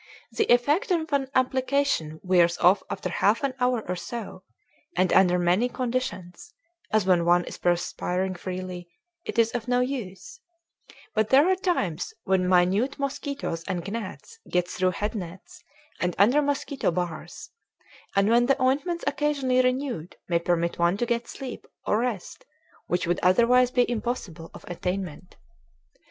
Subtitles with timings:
[0.31, 4.41] The effect of an application wears off after half an hour or so,
[4.97, 6.55] and under many conditions,
[6.91, 8.87] as when one is perspiring freely,
[9.25, 10.39] it is of no use;
[11.13, 15.63] but there are times when minute mosquitoes and gnats get through head nets
[15.99, 17.51] and under mosquito bars,
[18.15, 22.43] and when the ointments occasionally renewed may permit one to get sleep or rest
[22.87, 25.37] which would otherwise be impossible of attainment.